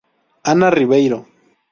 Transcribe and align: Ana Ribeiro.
Ana 0.51 0.71
Ribeiro. 0.71 1.19